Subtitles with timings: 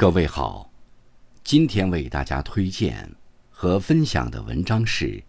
[0.00, 0.70] 各位好，
[1.44, 3.06] 今天为大家推荐
[3.50, 5.06] 和分享的文章是《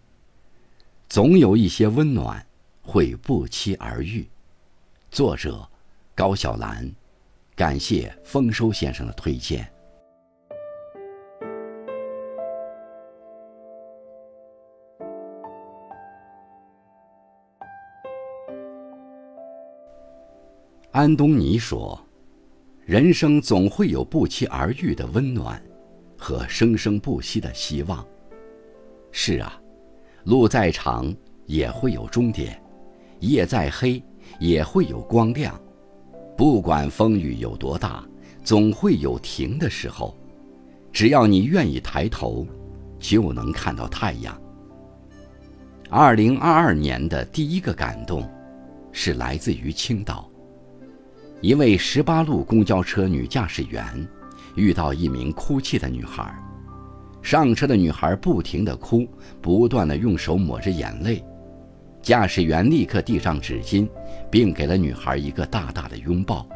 [1.10, 2.46] 总有一些温暖
[2.80, 4.22] 会不期而遇》，
[5.10, 5.68] 作者
[6.14, 6.90] 高小兰。
[7.54, 9.70] 感谢丰收先生的推荐。
[20.92, 22.02] 安东尼说
[22.92, 25.58] ：“人生总会有不期而遇的温暖，
[26.18, 28.06] 和生生不息的希望。
[29.10, 29.58] 是啊，
[30.24, 31.10] 路再长
[31.46, 32.62] 也会有终点，
[33.20, 34.04] 夜再黑
[34.38, 35.58] 也会有光亮。
[36.36, 38.06] 不管风雨有多大，
[38.44, 40.14] 总会有停的时候。
[40.92, 42.46] 只要你愿意抬头，
[42.98, 44.38] 就能看到太阳。”
[45.88, 48.30] 二零二二年的第一个感动，
[48.92, 50.30] 是来自于青岛。
[51.42, 53.84] 一位十八路公交车女驾驶员
[54.54, 56.32] 遇到一名哭泣的女孩，
[57.20, 59.04] 上车的女孩不停地哭，
[59.40, 61.20] 不断地用手抹着眼泪，
[62.00, 63.88] 驾驶员立刻递上纸巾，
[64.30, 66.46] 并给了女孩一个大大的拥抱。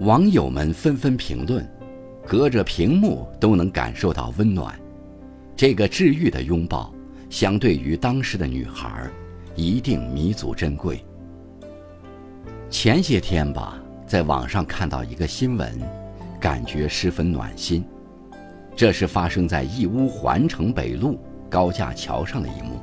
[0.00, 1.62] 网友们纷纷评论，
[2.26, 4.74] 隔着屏幕都能感受到温暖。
[5.54, 6.94] 这个治愈的拥抱，
[7.28, 9.06] 相对于当时的女孩，
[9.54, 11.04] 一定弥足珍贵。
[12.78, 15.80] 前些天吧，在网上看到一个新闻，
[16.38, 17.82] 感觉十分暖心。
[18.76, 21.18] 这是发生在义乌环城北路
[21.48, 22.78] 高架桥上的一幕。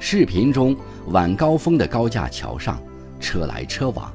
[0.00, 0.76] 视频中，
[1.10, 2.82] 晚高峰的高架桥上，
[3.20, 4.12] 车来车往，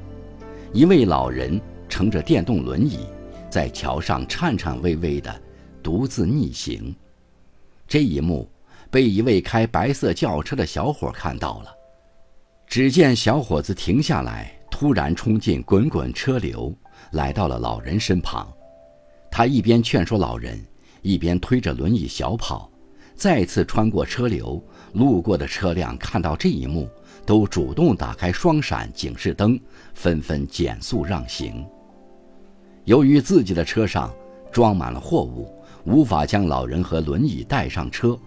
[0.74, 3.06] 一位老人乘着电动轮椅，
[3.48, 5.34] 在桥上颤颤巍巍地
[5.82, 6.94] 独自逆行。
[7.88, 8.46] 这一幕
[8.90, 11.74] 被一位开白色轿车的小伙看到了。
[12.66, 14.53] 只见小伙子停下来。
[14.76, 16.76] 突然冲进滚滚车流，
[17.12, 18.52] 来到了老人身旁。
[19.30, 20.60] 他一边劝说老人，
[21.00, 22.68] 一边推着轮椅小跑，
[23.14, 24.60] 再次穿过车流。
[24.94, 26.88] 路过的车辆看到这一幕，
[27.24, 29.56] 都主动打开双闪警示灯，
[29.94, 31.64] 纷纷减速让行。
[32.82, 34.12] 由于自己的车上
[34.50, 38.18] 装满了货物，无法将老人和轮椅带上车，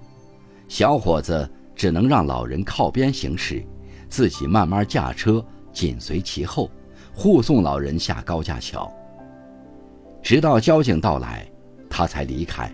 [0.69, 3.61] 小伙子只能让老人靠边行驶，
[4.07, 5.45] 自己慢慢驾车。
[5.77, 6.71] 紧随其后，
[7.13, 8.91] 护送老人下高架桥。
[10.23, 11.47] 直到交警到来，
[11.87, 12.67] 他才离开。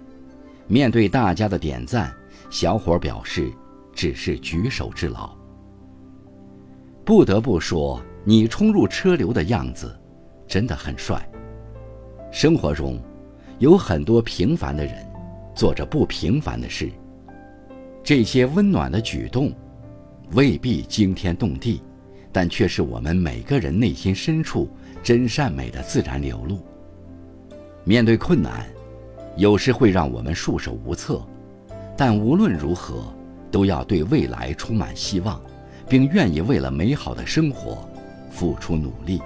[0.67, 2.15] 面对大家的点赞，
[2.49, 3.51] 小伙表示
[3.93, 5.29] 只是举手之劳。
[7.03, 9.93] 不得不说，你冲入车流的样子
[10.47, 11.29] 真的很帅。
[12.31, 12.97] 生活中，
[13.59, 15.05] 有很多平凡的人，
[15.53, 16.89] 做着不平凡的事。
[18.01, 19.51] 这些温暖的举动，
[20.31, 21.81] 未必惊天动地。
[22.33, 24.67] 但却是我们每个人内心深处
[25.03, 26.59] 真善美的自然流露。
[27.83, 28.65] 面对困难，
[29.37, 31.21] 有时会让我们束手无策，
[31.95, 33.13] 但无论如何，
[33.51, 35.39] 都要对未来充满希望，
[35.87, 37.87] 并愿意为了美好的生活
[38.31, 39.21] 付出努力。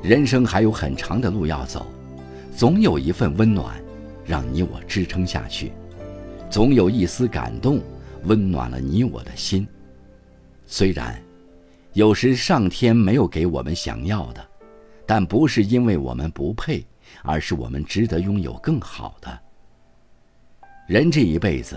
[0.00, 1.84] 人生还有很长的路要走，
[2.54, 3.74] 总有一份温暖
[4.24, 5.72] 让你我支撑下去，
[6.48, 7.80] 总有一丝感动
[8.26, 9.66] 温暖了你我的心。
[10.64, 11.20] 虽然。
[11.98, 14.48] 有时上天没有给我们想要的，
[15.04, 16.86] 但不是因为我们不配，
[17.24, 19.36] 而是我们值得拥有更好的。
[20.86, 21.76] 人这一辈子，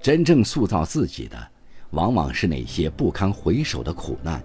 [0.00, 1.36] 真正塑造自己的，
[1.90, 4.40] 往往是那些不堪回首的苦难。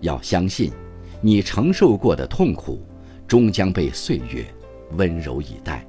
[0.00, 0.70] 要相信，
[1.22, 2.78] 你承受过的痛苦，
[3.26, 4.44] 终将被岁月
[4.98, 5.82] 温柔以待。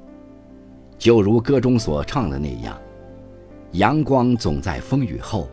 [0.98, 2.80] 就如歌中所唱的那样
[3.74, 5.50] ：“阳光总在风雨后，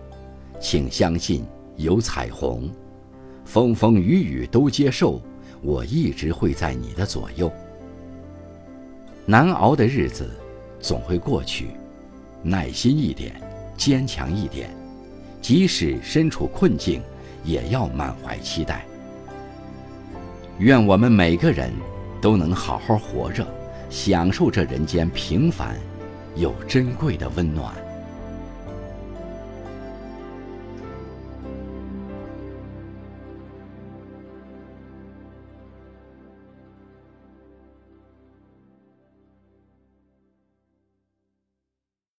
[0.61, 1.44] 请相信。”
[1.78, 2.69] 有彩虹，
[3.44, 5.22] 风风雨雨都接受，
[5.62, 7.50] 我一直会在你的左右。
[9.25, 10.28] 难熬的日子
[10.81, 11.69] 总会过去，
[12.43, 13.41] 耐心一点，
[13.77, 14.75] 坚强一点，
[15.41, 17.00] 即使身处困境，
[17.44, 18.84] 也要满怀期待。
[20.59, 21.72] 愿我们每个人
[22.21, 23.47] 都能好好活着，
[23.88, 25.76] 享受这人间平凡
[26.35, 27.73] 又珍贵的温暖。